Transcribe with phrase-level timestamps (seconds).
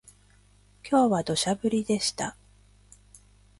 [0.83, 2.35] 今日は土砂降りでした